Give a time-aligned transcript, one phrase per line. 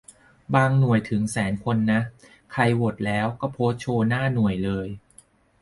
[0.55, 2.01] บางหน่วยถึงแสนคนนะ
[2.51, 4.87] ใครโหวตแล้วก็โพสต์โชว์หน้าหน่วยเลย